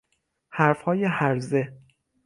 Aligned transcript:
حرف 0.49 0.81
های 0.83 1.03
هرزه 1.05 1.73